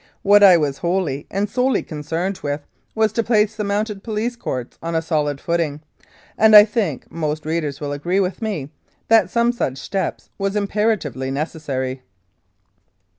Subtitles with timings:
[0.23, 2.65] What I was wholly and solely concerned with
[2.95, 5.79] was to place the Mounted Police Courts on a solid footing,
[6.39, 8.71] and I think most readers will agree with me
[9.09, 12.01] that some such step was imperatively necessary.